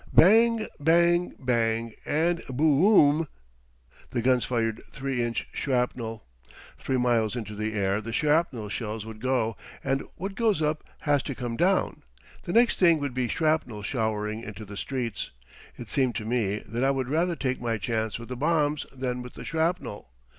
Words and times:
Bang, 0.11 0.65
bang, 0.79 1.35
bang, 1.37 1.93
and 2.07 2.41
Boo 2.49 2.89
oom! 2.89 3.27
The 4.09 4.23
guns 4.23 4.45
fired 4.45 4.81
3 4.89 5.21
inch 5.21 5.47
shrapnel. 5.53 6.25
Three 6.79 6.97
miles 6.97 7.35
into 7.35 7.53
the 7.53 7.73
air 7.73 8.01
the 8.01 8.11
shrapnel 8.11 8.67
shells 8.69 9.05
would 9.05 9.21
go! 9.21 9.55
And 9.83 10.01
what 10.15 10.33
goes 10.33 10.59
up 10.59 10.83
has 11.01 11.21
to 11.21 11.35
come 11.35 11.55
down. 11.55 12.01
The 12.45 12.51
next 12.53 12.79
thing 12.79 12.97
would 12.97 13.13
be 13.13 13.27
shrapnel 13.27 13.83
showering 13.83 14.41
into 14.41 14.65
the 14.65 14.75
streets. 14.75 15.29
It 15.77 15.87
seemed 15.91 16.15
to 16.15 16.25
me 16.25 16.63
that 16.65 16.83
I 16.83 16.89
would 16.89 17.07
rather 17.07 17.35
take 17.35 17.61
my 17.61 17.77
chance 17.77 18.17
with 18.17 18.29
the 18.29 18.35
bombs 18.35 18.87
than 18.91 19.21
with 19.21 19.35
the 19.35 19.45
shrapnel. 19.45 20.09